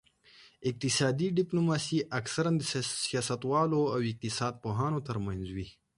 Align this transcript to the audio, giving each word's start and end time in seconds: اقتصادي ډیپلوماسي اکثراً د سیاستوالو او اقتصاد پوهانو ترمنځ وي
اقتصادي 0.69 1.27
ډیپلوماسي 1.39 1.97
اکثراً 2.19 2.51
د 2.57 2.63
سیاستوالو 3.07 3.79
او 3.93 3.99
اقتصاد 4.09 4.53
پوهانو 4.63 4.99
ترمنځ 5.07 5.45
وي 5.55 5.67